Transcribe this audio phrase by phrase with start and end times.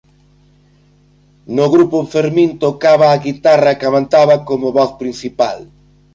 [1.55, 5.57] No grupo Fermin tocaba a guitarra e cantaba como voz principal.